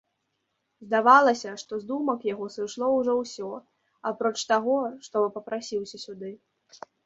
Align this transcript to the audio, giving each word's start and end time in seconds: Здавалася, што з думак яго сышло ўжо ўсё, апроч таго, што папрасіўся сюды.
Здавалася, 0.85 1.51
што 1.63 1.73
з 1.81 1.87
думак 1.91 2.25
яго 2.33 2.49
сышло 2.57 2.89
ўжо 2.97 3.13
ўсё, 3.21 3.53
апроч 4.13 4.35
таго, 4.55 4.77
што 5.07 5.15
папрасіўся 5.41 5.97
сюды. 6.09 6.37